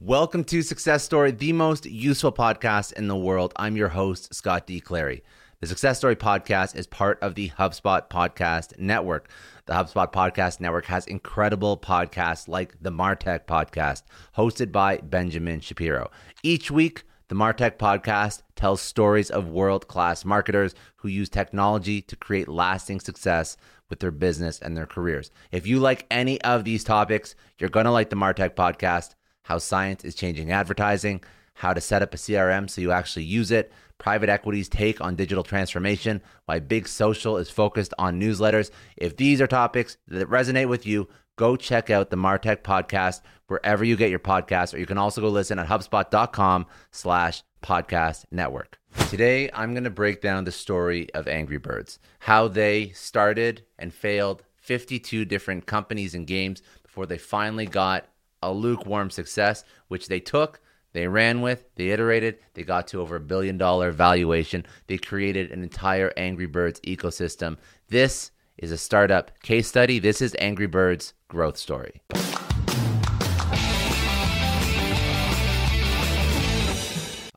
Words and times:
Welcome 0.00 0.44
to 0.44 0.62
Success 0.62 1.02
Story, 1.02 1.32
the 1.32 1.52
most 1.52 1.84
useful 1.84 2.30
podcast 2.30 2.92
in 2.92 3.08
the 3.08 3.16
world. 3.16 3.52
I'm 3.56 3.76
your 3.76 3.88
host, 3.88 4.32
Scott 4.32 4.64
D. 4.64 4.78
Clary. 4.78 5.24
The 5.60 5.66
Success 5.66 5.98
Story 5.98 6.14
podcast 6.14 6.76
is 6.76 6.86
part 6.86 7.18
of 7.20 7.34
the 7.34 7.48
HubSpot 7.48 8.08
Podcast 8.08 8.78
Network. 8.78 9.28
The 9.66 9.72
HubSpot 9.72 10.12
Podcast 10.12 10.60
Network 10.60 10.84
has 10.84 11.04
incredible 11.08 11.76
podcasts 11.76 12.46
like 12.46 12.80
the 12.80 12.92
Martech 12.92 13.46
Podcast, 13.46 14.04
hosted 14.36 14.70
by 14.70 14.98
Benjamin 14.98 15.58
Shapiro. 15.58 16.12
Each 16.44 16.70
week, 16.70 17.02
the 17.26 17.34
Martech 17.34 17.76
Podcast 17.76 18.42
tells 18.54 18.80
stories 18.80 19.30
of 19.30 19.48
world 19.48 19.88
class 19.88 20.24
marketers 20.24 20.76
who 20.98 21.08
use 21.08 21.28
technology 21.28 22.00
to 22.02 22.14
create 22.14 22.46
lasting 22.46 23.00
success 23.00 23.56
with 23.90 23.98
their 23.98 24.12
business 24.12 24.60
and 24.60 24.76
their 24.76 24.86
careers. 24.86 25.32
If 25.50 25.66
you 25.66 25.80
like 25.80 26.06
any 26.08 26.40
of 26.42 26.62
these 26.62 26.84
topics, 26.84 27.34
you're 27.58 27.68
going 27.68 27.86
to 27.86 27.90
like 27.90 28.10
the 28.10 28.16
Martech 28.16 28.54
Podcast 28.54 29.16
how 29.48 29.56
science 29.56 30.04
is 30.04 30.14
changing 30.14 30.52
advertising, 30.52 31.22
how 31.54 31.72
to 31.72 31.80
set 31.80 32.02
up 32.02 32.12
a 32.12 32.18
CRM 32.18 32.68
so 32.68 32.82
you 32.82 32.92
actually 32.92 33.24
use 33.24 33.50
it, 33.50 33.72
private 33.96 34.28
equity's 34.28 34.68
take 34.68 35.00
on 35.00 35.16
digital 35.16 35.42
transformation, 35.42 36.20
why 36.44 36.58
big 36.58 36.86
social 36.86 37.38
is 37.38 37.48
focused 37.48 37.94
on 37.98 38.20
newsletters. 38.20 38.70
If 38.98 39.16
these 39.16 39.40
are 39.40 39.46
topics 39.46 39.96
that 40.08 40.28
resonate 40.28 40.68
with 40.68 40.84
you, 40.84 41.08
go 41.36 41.56
check 41.56 41.88
out 41.88 42.10
the 42.10 42.16
Martech 42.16 42.58
podcast 42.58 43.22
wherever 43.46 43.84
you 43.84 43.96
get 43.96 44.10
your 44.10 44.18
podcasts, 44.18 44.74
or 44.74 44.78
you 44.78 44.84
can 44.84 44.98
also 44.98 45.22
go 45.22 45.30
listen 45.30 45.58
at 45.58 45.66
HubSpot.com 45.66 46.66
slash 46.90 47.42
podcast 47.62 48.26
network. 48.30 48.78
Today, 49.08 49.48
I'm 49.54 49.72
going 49.72 49.84
to 49.84 49.90
break 49.90 50.20
down 50.20 50.44
the 50.44 50.52
story 50.52 51.08
of 51.14 51.26
Angry 51.26 51.56
Birds, 51.56 51.98
how 52.18 52.48
they 52.48 52.90
started 52.90 53.64
and 53.78 53.94
failed 53.94 54.42
52 54.56 55.24
different 55.24 55.64
companies 55.64 56.14
and 56.14 56.26
games 56.26 56.60
before 56.82 57.06
they 57.06 57.16
finally 57.16 57.64
got 57.64 58.04
a 58.42 58.52
lukewarm 58.52 59.10
success, 59.10 59.64
which 59.88 60.08
they 60.08 60.20
took, 60.20 60.60
they 60.92 61.06
ran 61.06 61.42
with, 61.42 61.64
they 61.76 61.90
iterated, 61.90 62.38
they 62.54 62.62
got 62.62 62.88
to 62.88 63.00
over 63.00 63.16
a 63.16 63.20
billion 63.20 63.58
dollar 63.58 63.90
valuation. 63.90 64.64
They 64.86 64.98
created 64.98 65.50
an 65.50 65.62
entire 65.62 66.12
Angry 66.16 66.46
Birds 66.46 66.80
ecosystem. 66.80 67.58
This 67.88 68.30
is 68.56 68.72
a 68.72 68.78
startup 68.78 69.38
case 69.40 69.68
study. 69.68 69.98
This 69.98 70.20
is 70.20 70.34
Angry 70.38 70.66
Birds' 70.66 71.14
growth 71.28 71.56
story. 71.56 72.00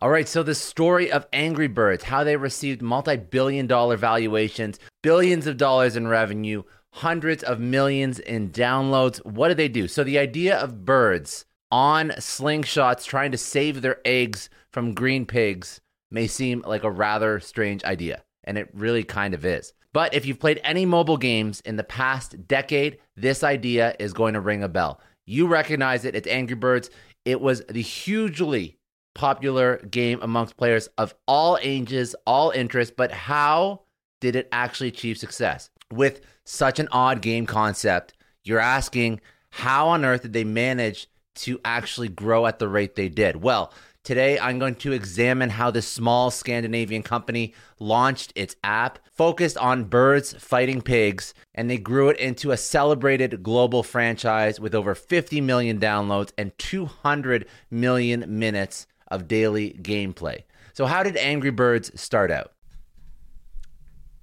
All 0.02 0.10
right, 0.10 0.28
so 0.28 0.42
the 0.42 0.56
story 0.56 1.12
of 1.12 1.28
Angry 1.32 1.68
Birds, 1.68 2.06
how 2.06 2.24
they 2.24 2.36
received 2.36 2.82
multi 2.82 3.18
billion 3.18 3.68
dollar 3.68 3.98
valuations, 3.98 4.80
billions 5.04 5.46
of 5.46 5.58
dollars 5.58 5.96
in 5.96 6.08
revenue, 6.08 6.64
hundreds 6.94 7.44
of 7.44 7.60
millions 7.60 8.20
in 8.20 8.50
downloads. 8.50 9.24
What 9.26 9.50
do 9.50 9.54
they 9.54 9.68
do? 9.68 9.88
So, 9.88 10.04
the 10.04 10.20
idea 10.20 10.58
of 10.58 10.86
birds 10.86 11.46
on 11.72 12.10
slingshots 12.18 13.06
trying 13.06 13.32
to 13.32 13.38
save 13.38 13.82
their 13.82 14.00
eggs 14.06 14.50
from 14.72 14.94
green 14.94 15.26
pigs 15.26 15.82
may 16.12 16.28
seem 16.28 16.64
like 16.68 16.84
a 16.84 16.92
rather 16.92 17.40
strange 17.40 17.84
idea, 17.84 18.24
and 18.44 18.58
it 18.58 18.70
really 18.74 19.04
kind 19.04 19.34
of 19.34 19.46
is. 19.46 19.74
But 19.94 20.14
if 20.14 20.26
you've 20.26 20.40
played 20.40 20.62
any 20.64 20.86
mobile 20.86 21.18
games 21.18 21.62
in 21.62 21.76
the 21.76 21.84
past 21.84 22.48
decade, 22.48 23.00
this 23.16 23.44
idea 23.44 23.96
is 24.00 24.14
going 24.14 24.34
to 24.34 24.40
ring 24.40 24.64
a 24.64 24.70
bell. 24.70 25.02
You 25.26 25.48
recognize 25.48 26.06
it, 26.06 26.16
it's 26.16 26.28
Angry 26.28 26.56
Birds. 26.56 26.90
It 27.26 27.42
was 27.42 27.64
the 27.66 27.82
hugely 27.82 28.78
popular 29.14 29.78
game 29.78 30.20
amongst 30.22 30.58
players 30.58 30.88
of 30.98 31.14
all 31.28 31.58
ages, 31.62 32.16
all 32.26 32.52
interests, 32.52 32.94
but 32.96 33.12
how 33.12 33.82
did 34.22 34.36
it 34.36 34.48
actually 34.52 34.88
achieve 34.88 35.18
success? 35.18 35.70
With 35.92 36.22
such 36.44 36.80
an 36.80 36.88
odd 36.92 37.22
game 37.22 37.46
concept, 37.46 38.14
you're 38.44 38.60
asking 38.60 39.22
how 39.50 39.90
on 39.90 40.06
earth 40.06 40.24
did 40.24 40.34
they 40.34 40.44
manage 40.44 41.08
to 41.34 41.60
actually 41.64 42.08
grow 42.08 42.46
at 42.46 42.60
the 42.60 42.68
rate 42.68 42.96
they 42.96 43.10
did? 43.10 43.38
Well, 43.38 43.74
today 44.04 44.40
I'm 44.40 44.60
going 44.60 44.76
to 44.76 44.94
examine 44.94 45.50
how 45.50 45.72
this 45.72 45.88
small 45.88 46.32
Scandinavian 46.32 47.04
company 47.04 47.54
launched 47.80 48.32
its 48.36 48.56
app 48.64 49.00
focused 49.12 49.58
on 49.58 49.86
birds 49.86 50.34
fighting 50.34 50.82
pigs, 50.82 51.34
and 51.54 51.70
they 51.70 51.78
grew 51.78 52.10
it 52.10 52.18
into 52.18 52.52
a 52.52 52.58
celebrated 52.58 53.44
global 53.44 53.84
franchise 53.84 54.60
with 54.60 54.74
over 54.74 54.96
50 54.96 55.42
million 55.42 55.80
downloads 55.80 56.32
and 56.38 56.58
200 56.58 57.48
million 57.70 58.26
minutes 58.28 58.88
of 59.10 59.28
daily 59.28 59.78
gameplay. 59.82 60.44
So, 60.74 60.86
how 60.86 61.04
did 61.04 61.18
Angry 61.18 61.52
Birds 61.52 61.92
start 62.00 62.32
out? 62.32 62.54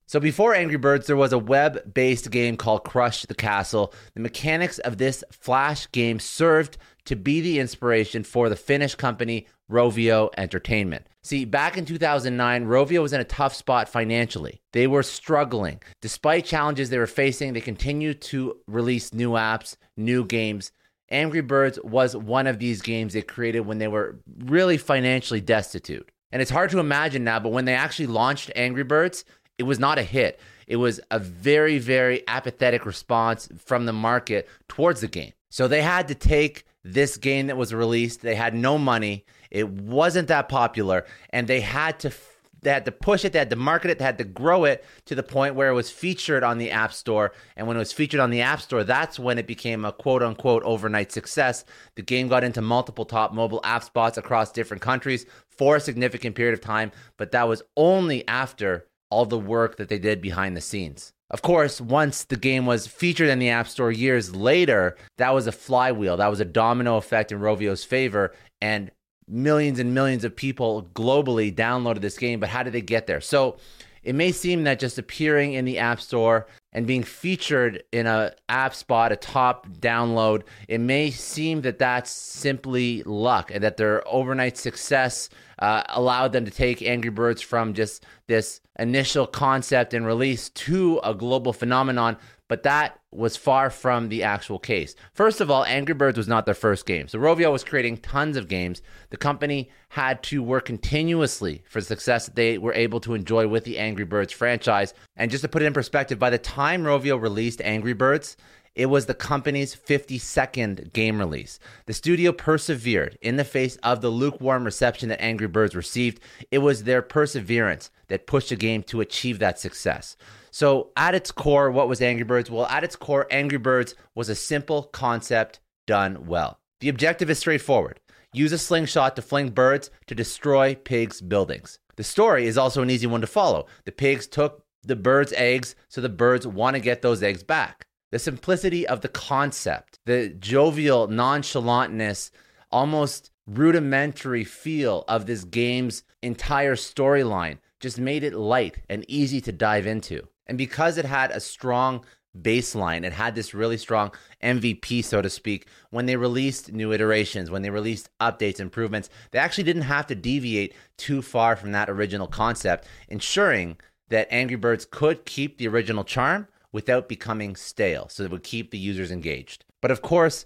So 0.08 0.18
before 0.18 0.54
Angry 0.54 0.78
Birds, 0.78 1.06
there 1.06 1.18
was 1.18 1.34
a 1.34 1.38
web 1.38 1.92
based 1.92 2.30
game 2.30 2.56
called 2.56 2.84
Crush 2.84 3.26
the 3.26 3.34
Castle. 3.34 3.92
The 4.14 4.20
mechanics 4.20 4.78
of 4.78 4.96
this 4.96 5.22
Flash 5.30 5.86
game 5.92 6.18
served 6.18 6.78
to 7.04 7.14
be 7.14 7.42
the 7.42 7.58
inspiration 7.58 8.24
for 8.24 8.48
the 8.48 8.56
Finnish 8.56 8.94
company 8.94 9.46
Rovio 9.70 10.30
Entertainment. 10.38 11.06
See, 11.22 11.44
back 11.44 11.76
in 11.76 11.84
2009, 11.84 12.64
Rovio 12.64 13.02
was 13.02 13.12
in 13.12 13.20
a 13.20 13.24
tough 13.24 13.54
spot 13.54 13.86
financially. 13.86 14.62
They 14.72 14.86
were 14.86 15.02
struggling. 15.02 15.82
Despite 16.00 16.46
challenges 16.46 16.88
they 16.88 16.96
were 16.96 17.06
facing, 17.06 17.52
they 17.52 17.60
continued 17.60 18.22
to 18.22 18.56
release 18.66 19.12
new 19.12 19.32
apps, 19.32 19.76
new 19.98 20.24
games. 20.24 20.72
Angry 21.10 21.42
Birds 21.42 21.78
was 21.84 22.16
one 22.16 22.46
of 22.46 22.58
these 22.58 22.80
games 22.80 23.12
they 23.12 23.20
created 23.20 23.60
when 23.60 23.76
they 23.76 23.88
were 23.88 24.18
really 24.38 24.78
financially 24.78 25.42
destitute. 25.42 26.10
And 26.32 26.40
it's 26.40 26.50
hard 26.50 26.70
to 26.70 26.78
imagine 26.78 27.24
now, 27.24 27.40
but 27.40 27.52
when 27.52 27.66
they 27.66 27.74
actually 27.74 28.06
launched 28.06 28.50
Angry 28.54 28.84
Birds, 28.84 29.24
it 29.58 29.64
was 29.64 29.78
not 29.78 29.98
a 29.98 30.02
hit. 30.02 30.40
It 30.66 30.76
was 30.76 31.00
a 31.10 31.18
very, 31.18 31.78
very 31.78 32.26
apathetic 32.28 32.86
response 32.86 33.48
from 33.58 33.86
the 33.86 33.92
market 33.92 34.48
towards 34.68 35.00
the 35.00 35.08
game. 35.08 35.32
So 35.50 35.66
they 35.66 35.82
had 35.82 36.08
to 36.08 36.14
take 36.14 36.64
this 36.84 37.16
game 37.16 37.48
that 37.48 37.56
was 37.56 37.74
released. 37.74 38.22
They 38.22 38.34
had 38.34 38.54
no 38.54 38.78
money. 38.78 39.24
It 39.50 39.68
wasn't 39.68 40.28
that 40.28 40.48
popular, 40.48 41.06
and 41.30 41.48
they 41.48 41.60
had 41.60 41.98
to 42.00 42.12
they 42.60 42.70
had 42.70 42.84
to 42.86 42.92
push 42.92 43.24
it, 43.24 43.32
they 43.32 43.38
had 43.38 43.50
to 43.50 43.56
market 43.56 43.90
it, 43.90 43.98
they 43.98 44.04
had 44.04 44.18
to 44.18 44.24
grow 44.24 44.64
it 44.64 44.84
to 45.06 45.14
the 45.14 45.22
point 45.22 45.54
where 45.54 45.68
it 45.68 45.74
was 45.74 45.90
featured 45.90 46.42
on 46.42 46.58
the 46.58 46.72
App 46.72 46.92
Store. 46.92 47.32
And 47.56 47.66
when 47.66 47.76
it 47.76 47.80
was 47.80 47.92
featured 47.92 48.20
on 48.20 48.30
the 48.30 48.40
App 48.40 48.60
Store, 48.60 48.82
that's 48.82 49.18
when 49.18 49.38
it 49.38 49.46
became 49.46 49.84
a 49.84 49.92
quote 49.92 50.22
unquote 50.22 50.62
overnight 50.64 51.12
success. 51.12 51.64
The 51.94 52.02
game 52.02 52.28
got 52.28 52.44
into 52.44 52.60
multiple 52.60 53.04
top 53.04 53.32
mobile 53.32 53.60
app 53.62 53.84
spots 53.84 54.18
across 54.18 54.50
different 54.50 54.82
countries 54.82 55.24
for 55.48 55.76
a 55.76 55.80
significant 55.80 56.34
period 56.34 56.54
of 56.54 56.60
time, 56.60 56.90
but 57.16 57.30
that 57.32 57.48
was 57.48 57.62
only 57.76 58.26
after 58.26 58.86
all 59.10 59.26
the 59.26 59.38
work 59.38 59.76
that 59.76 59.88
they 59.88 59.98
did 59.98 60.20
behind 60.20 60.56
the 60.56 60.60
scenes. 60.60 61.12
Of 61.30 61.42
course, 61.42 61.80
once 61.80 62.24
the 62.24 62.36
game 62.36 62.64
was 62.64 62.86
featured 62.86 63.28
in 63.28 63.38
the 63.38 63.50
App 63.50 63.68
Store 63.68 63.92
years 63.92 64.34
later, 64.34 64.96
that 65.18 65.34
was 65.34 65.46
a 65.46 65.52
flywheel. 65.52 66.16
That 66.16 66.30
was 66.30 66.40
a 66.40 66.44
domino 66.44 66.96
effect 66.96 67.32
in 67.32 67.40
Rovio's 67.40 67.84
favor. 67.84 68.34
And 68.62 68.90
millions 69.28 69.78
and 69.78 69.92
millions 69.92 70.24
of 70.24 70.34
people 70.34 70.88
globally 70.94 71.54
downloaded 71.54 72.00
this 72.00 72.16
game. 72.16 72.40
But 72.40 72.48
how 72.48 72.62
did 72.62 72.72
they 72.72 72.80
get 72.80 73.06
there? 73.06 73.20
So 73.20 73.58
it 74.02 74.14
may 74.14 74.32
seem 74.32 74.64
that 74.64 74.78
just 74.78 74.98
appearing 74.98 75.52
in 75.52 75.66
the 75.66 75.78
App 75.78 76.00
Store 76.00 76.46
and 76.78 76.86
being 76.86 77.02
featured 77.02 77.82
in 77.90 78.06
a 78.06 78.32
app 78.48 78.72
spot, 78.72 79.10
a 79.10 79.16
top 79.16 79.66
download, 79.80 80.44
it 80.68 80.78
may 80.78 81.10
seem 81.10 81.62
that 81.62 81.76
that's 81.80 82.08
simply 82.08 83.02
luck 83.02 83.50
and 83.52 83.64
that 83.64 83.76
their 83.76 84.06
overnight 84.06 84.56
success 84.56 85.28
uh, 85.58 85.82
allowed 85.88 86.32
them 86.32 86.44
to 86.44 86.52
take 86.52 86.80
Angry 86.80 87.10
Birds 87.10 87.42
from 87.42 87.74
just 87.74 88.06
this 88.28 88.60
initial 88.78 89.26
concept 89.26 89.92
and 89.92 90.06
release 90.06 90.50
to 90.50 91.00
a 91.02 91.14
global 91.14 91.52
phenomenon. 91.52 92.16
But 92.48 92.62
that 92.62 92.98
was 93.10 93.36
far 93.36 93.70
from 93.70 94.08
the 94.08 94.22
actual 94.22 94.58
case. 94.58 94.94
First 95.12 95.40
of 95.40 95.50
all, 95.50 95.64
Angry 95.64 95.94
Birds 95.94 96.16
was 96.16 96.28
not 96.28 96.46
their 96.46 96.54
first 96.54 96.86
game. 96.86 97.06
So 97.06 97.18
Rovio 97.18 97.52
was 97.52 97.62
creating 97.62 97.98
tons 97.98 98.36
of 98.36 98.48
games. 98.48 98.82
The 99.10 99.16
company 99.18 99.70
had 99.90 100.22
to 100.24 100.42
work 100.42 100.64
continuously 100.64 101.62
for 101.68 101.80
the 101.80 101.86
success 101.86 102.26
that 102.26 102.36
they 102.36 102.58
were 102.58 102.74
able 102.74 103.00
to 103.00 103.14
enjoy 103.14 103.46
with 103.48 103.64
the 103.64 103.78
Angry 103.78 104.04
Birds 104.04 104.32
franchise. 104.32 104.94
And 105.16 105.30
just 105.30 105.42
to 105.42 105.48
put 105.48 105.62
it 105.62 105.66
in 105.66 105.74
perspective, 105.74 106.18
by 106.18 106.30
the 106.30 106.38
time 106.38 106.84
Rovio 106.84 107.20
released 107.20 107.60
Angry 107.62 107.92
Birds, 107.92 108.36
it 108.74 108.86
was 108.86 109.06
the 109.06 109.14
company's 109.14 109.74
52nd 109.74 110.92
game 110.92 111.18
release. 111.18 111.58
The 111.86 111.92
studio 111.92 112.30
persevered 112.30 113.18
in 113.20 113.36
the 113.36 113.44
face 113.44 113.76
of 113.82 114.00
the 114.00 114.08
lukewarm 114.08 114.64
reception 114.64 115.08
that 115.08 115.20
Angry 115.20 115.48
Birds 115.48 115.74
received. 115.74 116.20
It 116.52 116.58
was 116.58 116.84
their 116.84 117.02
perseverance 117.02 117.90
that 118.06 118.28
pushed 118.28 118.50
the 118.50 118.56
game 118.56 118.84
to 118.84 119.00
achieve 119.00 119.40
that 119.40 119.58
success. 119.58 120.16
So, 120.58 120.90
at 120.96 121.14
its 121.14 121.30
core, 121.30 121.70
what 121.70 121.88
was 121.88 122.02
Angry 122.02 122.24
Birds? 122.24 122.50
Well, 122.50 122.66
at 122.66 122.82
its 122.82 122.96
core, 122.96 123.28
Angry 123.30 123.58
Birds 123.58 123.94
was 124.16 124.28
a 124.28 124.34
simple 124.34 124.82
concept 124.82 125.60
done 125.86 126.26
well. 126.26 126.58
The 126.80 126.88
objective 126.88 127.30
is 127.30 127.38
straightforward 127.38 128.00
use 128.32 128.50
a 128.50 128.58
slingshot 128.58 129.14
to 129.14 129.22
fling 129.22 129.50
birds 129.50 129.88
to 130.08 130.16
destroy 130.16 130.74
pigs' 130.74 131.20
buildings. 131.20 131.78
The 131.94 132.02
story 132.02 132.48
is 132.48 132.58
also 132.58 132.82
an 132.82 132.90
easy 132.90 133.06
one 133.06 133.20
to 133.20 133.28
follow. 133.28 133.66
The 133.84 133.92
pigs 133.92 134.26
took 134.26 134.64
the 134.82 134.96
birds' 134.96 135.32
eggs, 135.36 135.76
so 135.88 136.00
the 136.00 136.08
birds 136.08 136.44
want 136.44 136.74
to 136.74 136.80
get 136.80 137.02
those 137.02 137.22
eggs 137.22 137.44
back 137.44 137.86
the 138.10 138.18
simplicity 138.18 138.84
of 138.84 139.00
the 139.02 139.08
concept, 139.08 140.00
the 140.06 140.30
jovial 140.30 141.06
nonchalantness, 141.06 142.32
almost 142.72 143.30
rudimentary 143.46 144.42
feel 144.42 145.04
of 145.06 145.26
this 145.26 145.44
game's 145.44 146.02
entire 146.20 146.74
storyline 146.74 147.58
just 147.78 148.00
made 148.00 148.24
it 148.24 148.34
light 148.34 148.78
and 148.88 149.04
easy 149.06 149.40
to 149.40 149.52
dive 149.52 149.86
into. 149.86 150.26
And 150.48 150.58
because 150.58 150.98
it 150.98 151.04
had 151.04 151.30
a 151.30 151.40
strong 151.40 152.04
baseline, 152.40 153.04
it 153.04 153.12
had 153.12 153.34
this 153.34 153.54
really 153.54 153.76
strong 153.76 154.12
MVP, 154.42 155.04
so 155.04 155.20
to 155.22 155.30
speak, 155.30 155.66
when 155.90 156.06
they 156.06 156.16
released 156.16 156.72
new 156.72 156.92
iterations, 156.92 157.50
when 157.50 157.62
they 157.62 157.70
released 157.70 158.10
updates, 158.20 158.60
improvements, 158.60 159.10
they 159.30 159.38
actually 159.38 159.64
didn't 159.64 159.82
have 159.82 160.06
to 160.06 160.14
deviate 160.14 160.74
too 160.96 161.22
far 161.22 161.56
from 161.56 161.72
that 161.72 161.90
original 161.90 162.26
concept, 162.26 162.86
ensuring 163.08 163.76
that 164.08 164.28
Angry 164.30 164.56
Birds 164.56 164.86
could 164.90 165.24
keep 165.24 165.58
the 165.58 165.68
original 165.68 166.04
charm 166.04 166.48
without 166.72 167.08
becoming 167.08 167.56
stale. 167.56 168.08
So 168.08 168.24
it 168.24 168.30
would 168.30 168.42
keep 168.42 168.70
the 168.70 168.78
users 168.78 169.10
engaged. 169.10 169.64
But 169.80 169.90
of 169.90 170.02
course, 170.02 170.44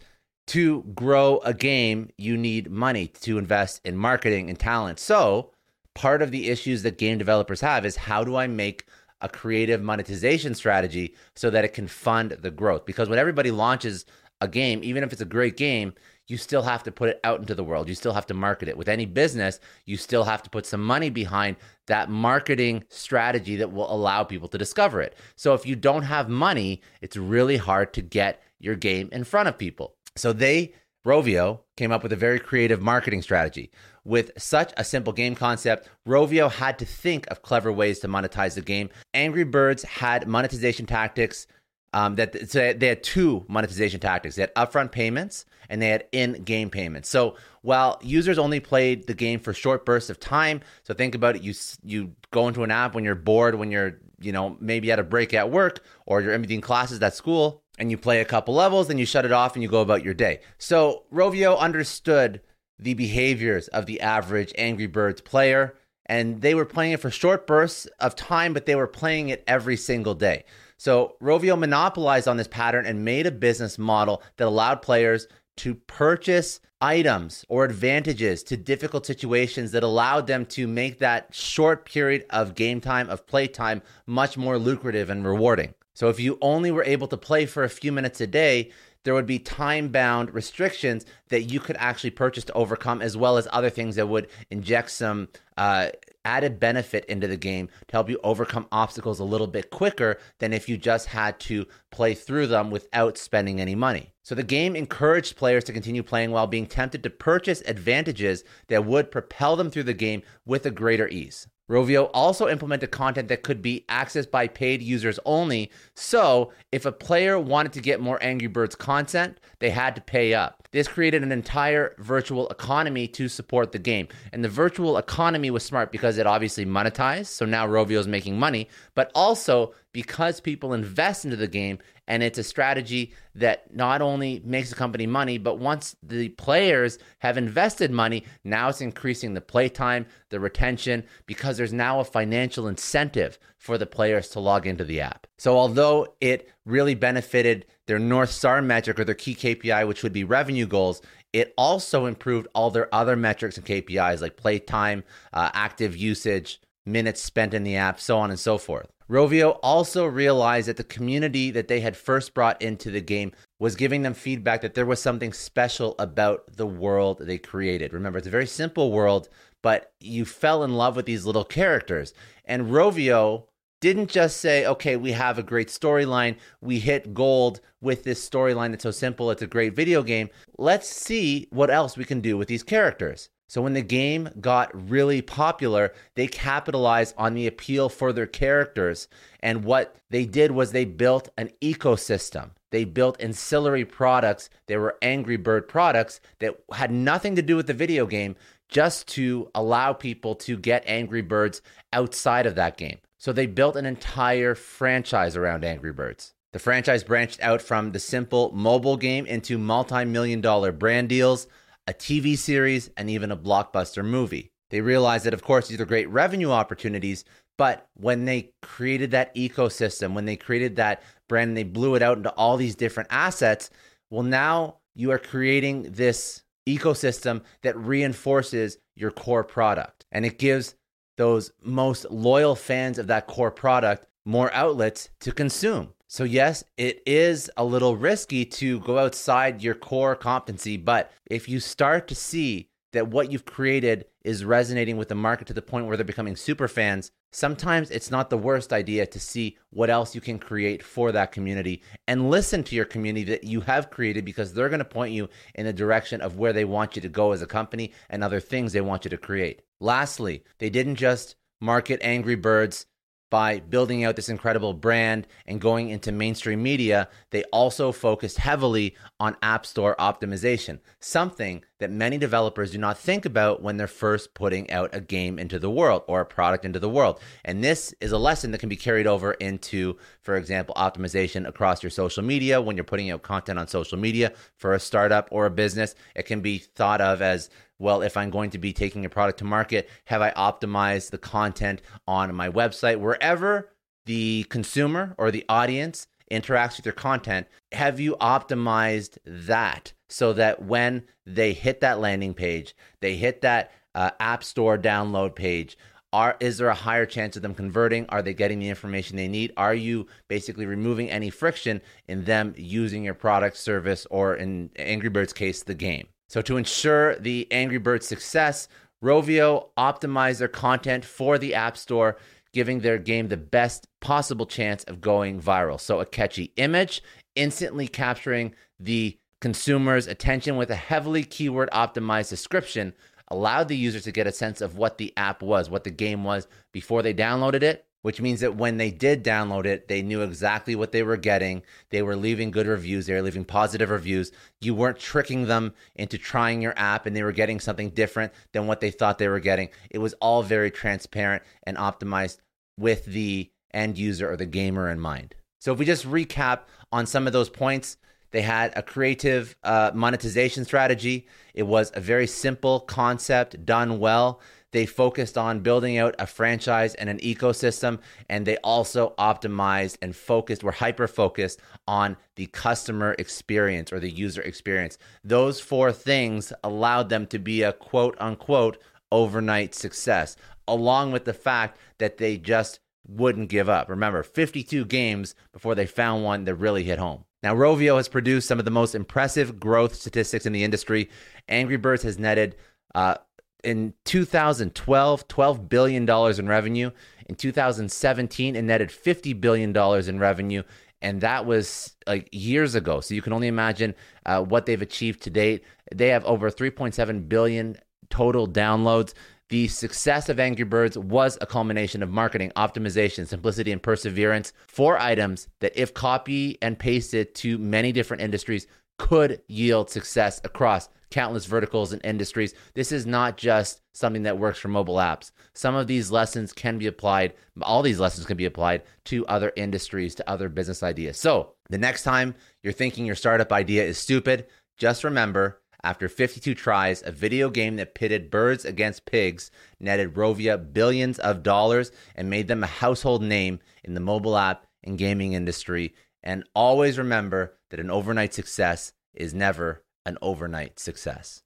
to 0.49 0.83
grow 0.95 1.39
a 1.45 1.55
game, 1.55 2.11
you 2.19 2.37
need 2.37 2.71
money 2.71 3.07
to 3.23 3.39
invest 3.39 3.81
in 3.85 3.97
marketing 3.97 4.49
and 4.49 4.59
talent. 4.59 4.99
So 4.99 5.53
part 5.95 6.23
of 6.23 6.31
the 6.31 6.49
issues 6.49 6.83
that 6.83 6.99
game 6.99 7.19
developers 7.19 7.61
have 7.61 7.85
is 7.85 7.97
how 7.97 8.25
do 8.25 8.37
I 8.37 8.47
make 8.47 8.87
a 9.23 9.29
creative 9.29 9.83
monetization 9.83 10.55
strategy 10.55 11.15
so 11.35 11.49
that 11.49 11.65
it 11.65 11.73
can 11.73 11.87
fund 11.89 12.33
the 12.33 12.51
growth? 12.51 12.85
Because 12.85 13.09
when 13.09 13.19
everybody 13.19 13.51
launches 13.51 14.05
a 14.41 14.49
game, 14.49 14.81
even 14.83 15.03
if 15.03 15.13
it's 15.13 15.23
a 15.23 15.27
great 15.27 15.57
game, 15.57 15.95
you 16.29 16.37
still 16.37 16.63
have 16.63 16.83
to 16.83 16.93
put 16.93 17.09
it 17.09 17.21
out 17.25 17.41
into 17.41 17.55
the 17.55 17.65
world. 17.65 17.89
You 17.89 17.95
still 17.95 18.13
have 18.13 18.27
to 18.27 18.35
market 18.35 18.69
it. 18.69 18.77
With 18.77 18.89
any 18.89 19.07
business, 19.07 19.61
you 19.87 19.97
still 19.97 20.25
have 20.25 20.43
to 20.43 20.51
put 20.51 20.67
some 20.67 20.83
money 20.83 21.11
behind 21.11 21.57
that 21.87 22.09
marketing 22.09 22.85
strategy 22.89 23.57
that 23.57 23.73
will 23.73 23.93
allow 23.93 24.25
people 24.25 24.49
to 24.49 24.59
discover 24.59 25.01
it. 25.01 25.17
So 25.37 25.55
if 25.55 25.67
you 25.67 25.77
don't 25.77 26.03
have 26.03 26.29
money, 26.29 26.81
it's 27.01 27.17
really 27.17 27.57
hard 27.57 27.93
to 27.95 28.03
get 28.03 28.43
your 28.59 28.77
game 28.77 29.09
in 29.13 29.25
front 29.25 29.49
of 29.49 29.59
people. 29.59 29.95
So 30.17 30.33
they, 30.33 30.75
Rovio, 31.05 31.61
came 31.77 31.91
up 31.91 32.03
with 32.03 32.13
a 32.13 32.17
very 32.17 32.39
creative 32.39 32.81
marketing 32.81 33.23
strategy. 33.23 33.71
With 34.05 34.33
such 34.37 34.73
a 34.77 34.85
simple 34.85 35.13
game 35.13 35.35
concept, 35.35 35.89
Rovio 36.07 36.51
had 36.51 36.79
to 36.81 36.85
think 36.85 37.27
of 37.31 37.43
clever 37.43 37.73
ways 37.73 38.01
to 38.01 38.09
monetize 38.09 38.55
the 38.55 38.61
game. 38.61 38.91
Angry 39.15 39.45
Birds 39.45 39.85
had 39.85 40.27
monetization 40.27 40.87
tactics 40.87 41.47
um, 41.93 42.17
that 42.17 42.51
so 42.51 42.73
they 42.73 42.89
had 42.89 43.03
two 43.03 43.45
monetization 43.49 44.01
tactics. 44.01 44.37
They 44.37 44.43
had 44.43 44.55
upfront 44.55 44.93
payments 44.93 45.45
and 45.69 45.81
they 45.81 45.89
had 45.89 46.07
in-game 46.13 46.71
payments. 46.71 47.09
So 47.09 47.37
while 47.61 47.99
users 48.03 48.39
only 48.39 48.61
played 48.61 49.07
the 49.07 49.15
game 49.15 49.39
for 49.41 49.53
short 49.53 49.85
bursts 49.85 50.11
of 50.11 50.19
time, 50.19 50.63
so 50.85 50.95
think 50.95 51.15
about 51.15 51.37
it: 51.37 51.43
you 51.43 51.55
you 51.85 52.13
go 52.31 52.49
into 52.49 52.63
an 52.63 52.71
app 52.71 52.95
when 52.95 53.05
you're 53.05 53.15
bored, 53.15 53.55
when 53.55 53.71
you're 53.71 54.01
you 54.21 54.33
know 54.33 54.57
maybe 54.59 54.91
at 54.91 54.99
a 54.99 55.05
break 55.05 55.35
at 55.35 55.51
work 55.51 55.85
or 56.07 56.23
you're 56.23 56.33
in 56.33 56.41
between 56.41 56.61
classes 56.61 57.01
at 57.01 57.15
school, 57.15 57.63
and 57.79 57.91
you 57.91 57.99
play 57.99 58.21
a 58.21 58.25
couple 58.25 58.55
levels, 58.55 58.89
then 58.89 58.99
you 58.99 59.07
shut 59.07 59.25
it 59.25 59.33
off 59.33 59.55
and 59.55 59.63
you 59.63 59.69
go 59.69 59.81
about 59.81 60.05
your 60.05 60.15
day. 60.15 60.41
So 60.59 61.05
Rovio 61.13 61.59
understood 61.59 62.41
the 62.82 62.94
behaviors 62.94 63.69
of 63.69 63.87
the 63.87 64.00
average 64.00 64.52
Angry 64.56 64.87
Birds 64.87 65.20
player. 65.20 65.75
And 66.06 66.40
they 66.40 66.55
were 66.55 66.64
playing 66.64 66.93
it 66.93 67.00
for 67.00 67.11
short 67.11 67.46
bursts 67.46 67.87
of 68.00 68.17
time, 68.17 68.52
but 68.52 68.67
they 68.67 68.75
were 68.75 68.88
playing 68.88 69.29
it 69.29 69.44
every 69.46 69.76
single 69.76 70.14
day. 70.14 70.44
So 70.76 71.17
Rovio 71.23 71.56
monopolized 71.56 72.26
on 72.26 72.37
this 72.37 72.49
pattern 72.49 72.87
and 72.87 73.05
made 73.05 73.26
a 73.26 73.31
business 73.31 73.79
model 73.79 74.23
that 74.37 74.49
allowed 74.49 74.82
players 74.82 75.29
to 75.58 75.75
purchase 75.75 76.61
items 76.81 77.44
or 77.49 77.64
advantages 77.64 78.43
to 78.43 78.56
difficult 78.56 79.06
situations 79.06 79.70
that 79.70 79.84
allowed 79.84 80.26
them 80.26 80.44
to 80.44 80.67
make 80.67 80.99
that 80.99 81.32
short 81.32 81.84
period 81.84 82.26
of 82.31 82.56
game 82.56 82.81
time, 82.81 83.08
of 83.08 83.25
play 83.26 83.46
time, 83.46 83.81
much 84.06 84.37
more 84.37 84.58
lucrative 84.58 85.08
and 85.08 85.25
rewarding. 85.25 85.73
So 85.94 86.08
if 86.08 86.19
you 86.19 86.38
only 86.40 86.73
were 86.73 86.84
able 86.84 87.06
to 87.08 87.17
play 87.17 87.46
for 87.46 87.62
a 87.62 87.69
few 87.69 87.93
minutes 87.93 88.20
a 88.20 88.26
day, 88.26 88.73
there 89.05 89.15
would 89.15 89.27
be 89.27 89.39
time 89.39 89.89
bound 89.89 90.33
restrictions 90.35 91.05
that 91.29 91.43
you 91.43 91.61
could 91.61 91.77
actually 91.79 92.11
purchase 92.11 92.45
to 92.45 92.53
overcome, 92.53 93.03
as 93.03 93.17
well 93.17 93.37
as 93.37 93.49
other 93.51 93.71
things 93.71 93.97
that 93.97 94.09
would 94.09 94.29
inject 94.51 94.91
some 94.91 95.29
uh, 95.57 95.89
added 96.25 96.61
benefit 96.61 97.05
into 97.07 97.27
the 97.27 97.37
game 97.37 97.69
to 97.89 97.97
help 97.97 98.09
you 98.09 98.19
overcome 98.23 98.67
obstacles 98.71 99.19
a 99.19 99.25
little 99.25 99.47
bit 99.47 99.71
quicker 99.71 100.19
than 100.39 100.53
if 100.53 100.69
you 100.69 100.77
just 100.77 101.07
had 101.07 101.39
to 101.41 101.67
play 101.91 102.15
through 102.15 102.47
them 102.47 102.71
without 102.71 103.19
spending 103.19 103.61
any 103.61 103.75
money. 103.75 104.13
So 104.23 104.35
the 104.35 104.43
game 104.45 104.77
encouraged 104.77 105.37
players 105.37 105.65
to 105.65 105.73
continue 105.73 106.03
playing 106.03 106.31
while 106.31 106.47
being 106.47 106.67
tempted 106.67 107.03
to 107.03 107.11
purchase 107.11 107.63
advantages 107.67 108.45
that 108.69 108.85
would 108.85 109.11
propel 109.11 109.57
them 109.57 109.71
through 109.71 109.83
the 109.85 109.95
game 109.95 110.23
with 110.47 110.65
a 110.65 110.71
greater 110.71 111.09
ease. 111.09 111.49
Rovio 111.73 112.11
also 112.13 112.51
implemented 112.51 112.91
content 112.91 113.29
that 113.29 113.43
could 113.43 113.63
be 113.63 113.87
accessed 113.89 114.31
by 114.31 114.47
paid 114.47 114.83
users 114.83 115.19
only. 115.25 115.71
So, 115.95 116.53
if 116.71 116.85
a 116.85 116.93
player 116.93 117.39
wanted 117.39 117.73
to 117.73 117.81
get 117.81 117.99
more 117.99 118.19
Angry 118.21 118.47
Birds 118.47 118.75
content, 118.75 119.41
they 119.59 119.71
had 119.71 119.95
to 119.95 120.03
pay 120.03 120.35
up. 120.35 120.69
This 120.73 120.87
created 120.87 121.23
an 121.23 121.33
entire 121.33 121.95
virtual 121.99 122.47
economy 122.49 123.09
to 123.09 123.27
support 123.27 123.73
the 123.73 123.79
game. 123.79 124.09
And 124.35 124.45
the 124.45 124.51
virtual 124.51 124.99
economy 124.99 125.51
was 125.51 125.65
smart 125.65 125.91
because 125.91 126.19
it 126.19 126.27
obviously 126.27 126.67
monetized. 126.67 127.27
So 127.27 127.47
now 127.47 127.67
Rovio 127.67 127.99
is 127.99 128.07
making 128.07 128.39
money, 128.39 128.69
but 128.94 129.11
also 129.15 129.75
because 129.93 130.41
people 130.41 130.73
invest 130.73 131.25
into 131.25 131.37
the 131.37 131.49
game 131.49 131.79
and 132.09 132.23
it's 132.23 132.39
a 132.39 132.43
strategy 132.43 133.12
that 133.35 133.75
not 133.75 134.03
only 134.03 134.43
makes 134.44 134.71
the 134.71 134.75
company 134.75 135.06
money, 135.06 135.39
but 135.39 135.59
once 135.59 135.94
the 136.03 136.29
players 136.31 136.99
have 137.21 137.39
invested 137.39 137.91
money, 137.91 138.25
now 138.44 138.69
it's 138.69 138.81
increasing 138.81 139.35
the 139.35 139.41
playtime, 139.41 140.05
the 140.31 140.41
retention, 140.41 141.05
because 141.27 141.56
there's 141.56 141.73
now 141.73 142.00
a 142.00 142.05
financial 142.05 142.67
incentive 142.67 143.39
for 143.56 143.79
the 143.79 143.87
players 143.87 144.29
to 144.31 144.41
log 144.41 144.67
into 144.67 144.84
the 144.84 145.01
app. 145.01 145.27
So 145.39 145.56
although 145.56 146.15
it 146.20 146.49
really 146.67 146.94
benefited 146.94 147.67
their 147.87 147.99
North 147.99 148.31
Star 148.31 148.61
metric 148.61 148.99
or 148.99 149.05
their 149.05 149.15
key 149.15 149.34
KPI, 149.34 149.87
which 149.87 150.03
would 150.03 150.13
be 150.13 150.25
revenue 150.25 150.67
goals, 150.67 151.03
it 151.32 151.55
also 151.56 152.06
improved 152.06 152.49
all 152.55 152.70
their 152.70 152.93
other 152.94 153.17
metrics 153.17 153.56
and 153.56 153.65
KPIs 153.65 154.20
like 154.20 154.37
playtime, 154.37 155.05
uh, 155.32 155.51
active 155.55 155.96
usage, 155.96 156.61
minutes 156.84 157.22
spent 157.22 157.55
in 157.55 157.65
the 157.65 157.77
app, 157.77 158.01
so 158.01 158.19
on 158.19 158.31
and 158.31 158.39
so 158.39 158.58
forth. 158.58 158.89
Rovio 159.08 159.58
also 159.62 160.06
realized 160.06 160.69
that 160.69 160.79
the 160.79 160.84
community 160.84 161.51
that 161.51 161.69
they 161.69 161.81
had 161.81 161.96
first 161.96 162.32
brought 162.32 162.60
into 162.62 162.91
the 162.91 163.01
game 163.01 163.32
was 163.60 163.77
giving 163.77 164.03
them 164.03 164.15
feedback 164.15 164.62
that 164.62 164.74
there 164.74 164.86
was 164.86 165.03
something 165.03 165.32
special 165.32 165.94
about 165.98 166.44
the 166.56 166.67
world 166.67 167.19
they 167.20 167.39
created. 167.39 167.93
Remember, 167.93 168.19
it's 168.19 168.27
a 168.27 168.31
very 168.31 168.46
simple 168.46 168.91
world, 168.91 169.29
but 169.62 169.93
you 170.01 170.24
fell 170.24 170.65
in 170.65 170.74
love 170.74 170.96
with 170.96 171.06
these 171.06 171.27
little 171.27 171.44
characters. 171.44 172.15
And 172.44 172.69
Rovio 172.70 173.44
didn't 173.82 174.08
just 174.08 174.39
say, 174.39 174.65
okay, 174.65 174.96
we 174.96 175.12
have 175.12 175.39
a 175.39 175.43
great 175.43 175.69
storyline, 175.69 176.36
we 176.60 176.79
hit 176.79 177.12
gold 177.12 177.60
with 177.81 178.05
this 178.05 178.27
storyline 178.27 178.70
that's 178.70 178.84
so 178.84 178.93
simple, 178.93 179.31
it's 179.31 179.43
a 179.43 179.46
great 179.46 179.74
video 179.74 180.03
game. 180.03 180.31
Let's 180.56 180.89
see 180.89 181.48
what 181.51 181.69
else 181.69 181.96
we 181.96 182.05
can 182.05 182.20
do 182.20 182.39
with 182.39 182.48
these 182.48 182.62
characters. 182.62 183.29
So 183.53 183.61
when 183.61 183.75
the 183.75 183.82
game 183.82 184.31
got 184.41 184.71
really 184.89 185.21
popular, 185.21 185.93
they 186.15 186.27
capitalized 186.27 187.15
on 187.19 187.35
the 187.35 187.47
appeal 187.47 187.91
for 187.91 188.11
their 188.11 188.27
characters. 188.27 189.09
And 189.41 189.63
what 189.63 189.94
they 190.09 190.25
did 190.25 190.53
was 190.53 190.73
they 190.73 190.87
built 190.87 191.29
an 191.37 191.51
ecosystem. 191.61 192.53
They 192.71 192.87
built 192.87 193.21
ancillary 193.21 193.85
products. 193.85 194.49
They 194.69 194.79
were 194.79 194.97
Angry 195.03 195.37
Bird 195.37 195.69
products 195.69 196.19
that 196.39 196.63
had 196.73 196.91
nothing 196.91 197.37
to 197.37 197.43
do 197.43 197.55
with 197.55 197.67
the 197.67 197.75
video 197.75 198.06
game, 198.06 198.37
just 198.71 199.06
to 199.09 199.51
allow 199.55 199.93
people 199.93 200.35
to 200.37 200.56
get 200.56 200.82
Angry 200.87 201.21
Birds 201.21 201.61
outside 201.93 202.47
of 202.47 202.55
that 202.55 202.79
game. 202.79 203.01
So 203.19 203.35
they 203.35 203.44
built 203.44 203.77
an 203.77 203.85
entire 203.85 204.55
franchise 204.55 205.37
around 205.37 205.63
Angry 205.63 205.93
Birds. 205.93 206.32
The 206.53 206.59
franchise 206.59 207.05
branched 207.05 207.43
out 207.43 207.61
from 207.61 207.93
the 207.93 208.01
simple 208.01 208.51
mobile 208.53 208.97
game 208.97 209.27
into 209.27 209.59
multi 209.59 210.06
million 210.06 210.41
dollar 210.41 210.73
brand 210.73 211.11
deals 211.11 211.49
a 211.93 211.94
TV 211.94 212.39
series, 212.39 212.89
and 212.96 213.11
even 213.11 213.31
a 213.31 213.37
blockbuster 213.37 214.03
movie. 214.03 214.51
They 214.70 214.81
realized 214.81 215.27
that, 215.27 215.34
of 215.34 215.43
course, 215.43 215.69
these 215.69 215.79
are 215.79 215.84
great 215.84 216.08
revenue 216.08 216.51
opportunities, 216.51 217.27
but 217.58 217.87
when 217.94 218.25
they 218.25 218.53
created 218.63 219.11
that 219.11 219.34
ecosystem, 219.34 220.15
when 220.15 220.25
they 220.25 220.37
created 220.37 220.77
that 220.77 221.03
brand 221.29 221.51
and 221.51 221.56
they 221.56 221.65
blew 221.65 221.94
it 221.94 222.01
out 222.01 222.17
into 222.17 222.32
all 222.32 222.56
these 222.56 222.75
different 222.75 223.11
assets, 223.13 223.69
well, 224.11 224.22
now 224.22 224.79
you 224.94 225.11
are 225.11 225.19
creating 225.19 225.93
this 225.93 226.43
ecosystem 226.67 227.43
that 227.63 227.77
reinforces 227.77 228.79
your 228.96 229.11
core 229.11 229.44
product 229.44 230.06
and 230.13 230.25
it 230.25 230.39
gives 230.39 230.75
those 231.19 231.53
most 231.63 232.11
loyal 232.11 232.55
fans 232.55 232.99
of 232.99 233.08
that 233.08 233.27
core 233.27 233.51
product 233.51 234.06
more 234.25 234.53
outlets 234.55 235.11
to 235.20 235.32
consume. 235.32 235.93
So, 236.13 236.25
yes, 236.25 236.63
it 236.77 237.01
is 237.07 237.51
a 237.57 237.65
little 237.65 237.97
risky 237.97 238.45
to 238.45 238.81
go 238.81 238.99
outside 238.99 239.63
your 239.63 239.75
core 239.75 240.15
competency, 240.15 240.77
but 240.77 241.11
if 241.25 241.49
you 241.49 241.59
start 241.59 242.07
to 242.09 242.15
see 242.15 242.69
that 242.93 243.09
what 243.09 243.33
you've 243.33 243.47
created 243.47 244.05
is 244.23 244.45
resonating 244.45 244.99
with 244.99 245.09
the 245.09 245.15
market 245.15 245.47
to 245.47 245.55
the 245.55 245.63
point 245.63 245.87
where 245.87 245.97
they're 245.97 246.05
becoming 246.05 246.37
super 246.37 246.69
fans, 246.69 247.13
sometimes 247.33 247.91
it's 247.91 248.11
not 248.11 248.29
the 248.29 248.37
worst 248.37 248.75
idea 248.75 249.07
to 249.07 249.19
see 249.19 249.57
what 249.71 249.89
else 249.89 250.15
you 250.15 250.21
can 250.21 250.39
create 250.39 250.83
for 250.83 251.13
that 251.13 251.33
community 251.33 251.83
and 252.07 252.29
listen 252.29 252.63
to 252.65 252.77
your 252.77 252.85
community 252.85 253.25
that 253.25 253.45
you 253.45 253.63
have 253.63 253.89
created 253.89 254.23
because 254.23 254.53
they're 254.53 254.69
going 254.69 254.81
to 254.81 254.85
point 254.85 255.15
you 255.15 255.31
in 255.55 255.65
the 255.65 255.73
direction 255.73 256.21
of 256.21 256.37
where 256.37 256.53
they 256.53 256.67
want 256.67 256.95
you 256.95 257.01
to 257.01 257.09
go 257.09 257.33
as 257.33 257.41
a 257.41 257.47
company 257.47 257.91
and 258.11 258.23
other 258.23 258.39
things 258.39 258.75
they 258.75 258.83
want 258.83 259.07
you 259.07 259.09
to 259.09 259.17
create. 259.17 259.63
Lastly, 259.81 260.45
they 260.59 260.69
didn't 260.69 260.97
just 260.97 261.37
market 261.59 262.01
Angry 262.03 262.35
Birds 262.35 262.85
by 263.32 263.60
building 263.60 264.05
out 264.05 264.15
this 264.15 264.29
incredible 264.29 264.74
brand 264.74 265.27
and 265.46 265.58
going 265.58 265.89
into 265.89 266.12
mainstream 266.12 266.62
media, 266.62 267.08
they 267.31 267.43
also 267.44 267.91
focused 267.91 268.36
heavily 268.36 268.94
on 269.19 269.34
App 269.41 269.65
Store 269.65 269.96
optimization, 269.98 270.79
something 271.01 271.65
that 271.79 271.91
many 271.91 272.19
developers 272.19 272.72
do 272.72 272.77
not 272.77 272.98
think 272.98 273.24
about 273.24 273.62
when 273.62 273.79
they're 273.79 273.86
first 273.86 274.34
putting 274.34 274.70
out 274.70 274.91
a 274.93 275.01
game 275.01 275.39
into 275.39 275.58
the 275.58 275.70
world 275.70 276.03
or 276.08 276.20
a 276.20 276.27
product 276.27 276.67
into 276.67 276.79
the 276.79 276.91
world. 276.91 277.20
And 277.43 277.65
this 277.65 277.94
is 278.03 278.12
a 278.12 278.19
lesson 278.19 278.51
that 278.51 278.58
can 278.58 278.69
be 278.69 278.77
carried 278.77 279.06
over 279.06 279.32
into, 279.32 279.96
for 280.20 280.36
example, 280.36 280.74
optimization 280.74 281.48
across 281.48 281.82
your 281.82 281.89
social 281.89 282.22
media. 282.22 282.60
When 282.60 282.77
you're 282.77 282.84
putting 282.84 283.10
out 283.10 283.22
content 283.22 283.58
on 283.58 283.67
social 283.67 283.96
media 283.96 284.34
for 284.58 284.74
a 284.74 284.79
startup 284.79 285.29
or 285.31 285.46
a 285.46 285.51
business, 285.51 285.94
it 286.15 286.27
can 286.27 286.43
be 286.43 286.58
thought 286.58 287.01
of 287.01 287.22
as 287.22 287.48
well, 287.82 288.01
if 288.01 288.17
I'm 288.17 288.31
going 288.31 288.51
to 288.51 288.58
be 288.58 288.72
taking 288.72 289.05
a 289.05 289.10
product 289.10 289.41
to 289.41 289.44
market, 289.44 289.91
have 290.05 290.22
I 290.22 290.31
optimized 290.31 291.10
the 291.10 291.19
content 291.19 291.82
on 292.06 292.32
my 292.32 292.48
website? 292.48 293.01
Wherever 293.01 293.72
the 294.06 294.46
consumer 294.48 295.17
or 295.19 295.32
the 295.32 295.44
audience 295.48 296.06
interacts 296.31 296.77
with 296.77 296.86
your 296.86 296.93
content, 296.93 297.48
have 297.72 297.98
you 297.98 298.15
optimized 298.20 299.19
that 299.27 299.93
so 300.08 300.32
that 300.34 300.62
when 300.62 301.03
they 301.27 301.53
hit 301.53 301.81
that 301.81 301.98
landing 301.98 302.34
page, 302.34 302.77
they 303.01 303.17
hit 303.17 303.41
that 303.41 303.72
uh, 303.96 304.10
app 304.20 304.44
store 304.44 304.79
download 304.79 305.34
page, 305.34 305.77
are 306.12 306.36
is 306.39 306.58
there 306.58 306.69
a 306.69 306.74
higher 306.74 307.06
chance 307.06 307.34
of 307.34 307.43
them 307.43 307.55
converting? 307.55 308.06
Are 308.10 308.22
they 308.22 308.34
getting 308.34 308.60
the 308.60 308.69
information 308.69 309.17
they 309.17 309.29
need? 309.29 309.53
Are 309.56 309.74
you 309.74 310.06
basically 310.29 310.67
removing 310.67 311.10
any 311.10 311.31
friction 311.31 311.81
in 312.06 312.27
them 312.27 312.55
using 312.56 313.03
your 313.03 313.15
product, 313.15 313.56
service, 313.56 314.06
or 314.08 314.36
in 314.36 314.70
Angry 314.77 315.08
Birds' 315.08 315.32
case, 315.32 315.65
the 315.65 315.74
game? 315.74 316.06
So, 316.32 316.41
to 316.41 316.56
ensure 316.56 317.17
the 317.17 317.46
Angry 317.51 317.77
Birds 317.77 318.08
success, 318.08 318.67
Rovio 319.05 319.69
optimized 319.77 320.39
their 320.39 320.48
content 320.48 321.05
for 321.05 321.36
the 321.36 321.55
App 321.55 321.77
Store, 321.77 322.17
giving 322.55 322.81
their 322.81 322.96
game 322.96 323.29
the 323.29 323.36
best 323.36 323.86
possible 324.01 324.46
chance 324.46 324.82
of 324.84 325.03
going 325.03 325.43
viral. 325.43 325.79
So, 325.79 326.01
a 326.01 326.06
catchy 326.06 326.55
image, 326.56 327.03
instantly 327.34 327.86
capturing 327.86 328.55
the 328.81 329.19
consumer's 329.43 330.06
attention 330.06 330.56
with 330.56 330.70
a 330.70 330.74
heavily 330.74 331.22
keyword 331.22 331.69
optimized 331.70 332.31
description 332.31 332.94
allowed 333.29 333.69
the 333.69 333.77
user 333.77 334.01
to 334.01 334.10
get 334.10 334.27
a 334.27 334.32
sense 334.32 334.62
of 334.62 334.79
what 334.79 334.96
the 334.96 335.12
app 335.19 335.43
was, 335.43 335.69
what 335.69 335.84
the 335.84 335.91
game 335.91 336.24
was 336.24 336.48
before 336.72 337.03
they 337.03 337.12
downloaded 337.12 337.62
it 337.62 337.84
which 338.03 338.21
means 338.21 338.41
that 338.41 338.56
when 338.56 338.77
they 338.77 338.91
did 338.91 339.25
download 339.25 339.65
it, 339.65 339.89
they 339.89 340.03
knew 340.03 340.23
exactly 340.23 340.75
what 340.75 340.93
they 340.93 341.03
were 341.03 341.17
getting. 341.17 341.63
They 341.91 342.03
were 342.03 342.17
leaving 342.17 342.51
good 342.51 342.67
reviews, 342.67 343.06
they 343.06 343.15
were 343.15 343.23
leaving 343.23 343.44
positive 343.44 343.91
reviews. 343.91 344.32
You 344.61 344.75
weren't 344.75 344.99
tricking 344.99 345.47
them 345.47 345.75
into 345.94 346.19
trying 346.19 346.63
your 346.63 346.75
app 346.77 347.06
and 347.06 347.17
they 347.17 347.23
were 347.23 347.32
getting 347.32 347.61
something 347.61 347.91
different 347.91 348.32
than 348.53 348.67
what 348.67 348.81
they 348.81 348.91
thought 348.91 349.19
they 349.19 349.29
were 349.29 349.41
getting. 349.41 349.71
It 349.91 349.99
was 349.99 350.15
all 350.15 350.43
very 350.43 350.71
transparent 350.71 351.43
and 351.65 351.77
optimized 351.77 352.39
with 352.79 353.06
the 353.06 353.51
end 353.73 353.99
user 353.99 354.31
or 354.31 354.37
the 354.37 354.47
gamer 354.47 354.91
in 354.91 355.01
mind. 355.01 355.35
So 355.61 355.73
if 355.73 355.79
we 355.79 355.85
just 355.85 356.06
recap 356.06 356.63
on 356.91 357.06
some 357.06 357.27
of 357.27 357.32
those 357.32 357.49
points, 357.49 357.97
they 358.32 358.43
had 358.43 358.73
a 358.77 358.82
creative 358.82 359.55
uh, 359.63 359.93
monetization 359.94 360.65
strategy. 360.65 361.27
It 361.55 361.65
was 361.65 361.93
a 361.94 362.01
very 362.01 362.27
simple 362.27 362.81
concept 362.81 363.65
done 363.65 363.99
well. 363.99 364.41
They 364.72 364.86
focused 364.86 365.38
on 365.38 365.60
building 365.60 365.98
out 365.98 366.14
a 366.19 366.26
franchise 366.26 366.94
and 366.94 367.08
an 367.08 367.19
ecosystem, 367.19 368.00
and 368.29 368.46
they 368.46 368.56
also 368.58 369.14
optimized 369.19 369.98
and 370.02 370.17
focused, 370.17 370.64
were 370.64 370.72
hyper 370.72 371.06
focused 371.06 371.60
on 371.86 372.17
the 372.36 372.46
customer 372.46 373.14
experience 373.19 373.93
or 373.93 374.00
the 374.00 374.10
user 374.10 374.43
experience. 374.43 374.98
Those 375.22 375.60
four 375.60 375.93
things 375.93 376.52
allowed 376.64 377.08
them 377.10 377.26
to 377.29 377.38
be 377.38 377.62
a 377.62 377.72
quote 377.72 378.17
unquote 378.19 378.79
overnight 379.10 379.74
success, 379.74 380.36
along 380.67 381.12
with 381.12 381.24
the 381.26 381.34
fact 381.34 381.79
that 381.98 382.17
they 382.17 382.38
just 382.38 382.81
wouldn't 383.06 383.50
give 383.50 383.69
up. 383.69 383.88
Remember, 383.88 384.22
52 384.22 384.84
games 384.86 385.34
before 385.52 385.74
they 385.74 385.86
found 385.86 386.24
one 386.24 386.44
that 386.44 386.55
really 386.55 386.84
hit 386.84 386.98
home. 386.98 387.24
Now, 387.43 387.55
Rovio 387.55 387.96
has 387.96 388.08
produced 388.08 388.46
some 388.46 388.58
of 388.58 388.64
the 388.64 388.70
most 388.70 388.94
impressive 388.94 389.58
growth 389.58 389.94
statistics 389.94 390.46
in 390.46 390.52
the 390.52 390.64
industry. 390.64 391.10
Angry 391.48 391.76
Birds 391.76 392.05
has 392.05 392.19
netted 392.19 392.56
uh, 392.94 393.17
in 393.63 393.95
2012, 394.05 395.29
$12 395.29 395.69
billion 395.69 396.09
in 396.09 396.49
revenue. 396.49 396.91
In 397.29 397.35
2017, 397.35 398.57
it 398.57 398.63
netted 398.63 398.89
$50 398.91 399.41
billion 399.41 399.77
in 400.09 400.19
revenue. 400.19 400.63
And 401.01 401.21
that 401.21 401.47
was 401.47 401.97
like 402.07 402.29
years 402.33 402.75
ago. 402.75 403.01
So 403.01 403.15
you 403.15 403.23
can 403.23 403.33
only 403.33 403.49
imagine 403.49 403.95
uh, 404.25 404.43
what 404.43 404.67
they've 404.67 404.81
achieved 404.81 405.23
to 405.23 405.31
date. 405.31 405.65
They 405.93 406.09
have 406.09 406.25
over 406.25 406.51
3.7 406.51 407.29
billion 407.29 407.77
total 408.09 408.47
downloads. 408.47 409.15
The 409.49 409.69
success 409.69 410.29
of 410.29 410.41
Angry 410.41 410.65
Birds 410.65 410.97
was 410.97 411.37
a 411.41 411.47
culmination 411.47 412.03
of 412.03 412.09
marketing, 412.09 412.53
optimization, 412.57 413.27
simplicity, 413.27 413.71
and 413.71 413.83
perseverance. 413.83 414.53
Four 414.67 414.99
items 414.99 415.49
that, 415.61 415.73
if 415.75 415.93
copy 415.93 416.57
and 416.63 416.79
pasted 416.79 417.35
to 417.35 417.59
many 417.59 417.93
different 417.93 418.23
industries, 418.23 418.67
could 419.03 419.43
yield 419.49 419.91
success 419.91 420.41
across 420.44 420.89
countless 421.11 421.44
verticals 421.44 421.93
and 421.93 422.01
industries. 422.05 422.55
This 422.75 422.93
is 422.93 423.05
not 423.05 423.37
just 423.37 423.81
something 423.93 424.23
that 424.23 424.39
works 424.39 424.61
for 424.61 424.69
mobile 424.69 424.94
apps. 424.94 425.32
Some 425.55 425.75
of 425.75 425.89
these 425.89 426.13
lessons 426.13 426.53
can 426.53 426.79
be 426.79 426.87
applied, 426.87 427.35
all 427.63 427.82
these 427.82 427.99
lessons 427.99 428.27
can 428.27 428.37
be 428.37 428.44
applied 428.44 428.85
to 429.06 429.27
other 429.27 429.53
industries, 429.56 430.15
to 430.15 430.31
other 430.31 430.49
business 430.49 430.85
ideas. 430.85 431.19
So, 431.19 431.55
the 431.69 431.79
next 431.79 432.05
time 432.05 432.37
you're 432.63 432.73
thinking 432.73 433.05
your 433.05 433.17
startup 433.17 433.51
idea 433.51 433.85
is 433.85 433.99
stupid, 433.99 434.47
just 434.79 435.03
remember 435.03 435.61
after 435.82 436.09
52 436.09 436.55
tries, 436.55 437.03
a 437.03 437.11
video 437.11 437.51
game 437.51 437.75
that 437.77 437.97
pitted 437.97 438.31
birds 438.31 438.65
against 438.65 439.05
pigs 439.05 439.51
netted 439.81 440.15
Rovio 440.15 440.73
billions 440.73 441.19
of 441.19 441.43
dollars 441.43 441.91
and 442.15 442.31
made 442.31 442.47
them 442.47 442.63
a 442.63 442.69
household 442.69 443.21
name 443.21 443.59
in 443.82 443.94
the 443.94 444.01
mobile 444.01 444.37
app 444.37 444.65
and 444.85 444.97
gaming 444.97 445.32
industry. 445.32 445.93
And 446.22 446.44
always 446.55 446.98
remember 446.98 447.55
that 447.70 447.81
an 447.81 447.91
overnight 447.91 448.32
success 448.32 448.93
is 449.12 449.34
never 449.34 449.82
an 450.06 450.19
overnight 450.22 450.79
success. 450.79 451.43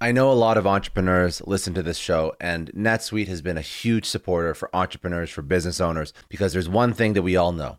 I 0.00 0.10
know 0.10 0.32
a 0.32 0.34
lot 0.34 0.58
of 0.58 0.66
entrepreneurs 0.66 1.40
listen 1.46 1.74
to 1.74 1.82
this 1.82 1.96
show, 1.96 2.34
and 2.40 2.72
NetSuite 2.72 3.28
has 3.28 3.40
been 3.40 3.56
a 3.56 3.62
huge 3.62 4.04
supporter 4.04 4.52
for 4.52 4.68
entrepreneurs, 4.74 5.30
for 5.30 5.42
business 5.42 5.80
owners, 5.80 6.12
because 6.28 6.52
there's 6.52 6.68
one 6.68 6.92
thing 6.92 7.12
that 7.12 7.22
we 7.22 7.36
all 7.36 7.52
know 7.52 7.78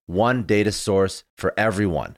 one 0.11 0.43
data 0.43 0.71
source 0.71 1.23
for 1.37 1.53
everyone 1.57 2.17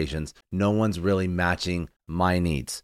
No 0.51 0.71
one's 0.71 0.99
really 0.99 1.27
matching 1.27 1.89
my 2.07 2.39
needs. 2.39 2.83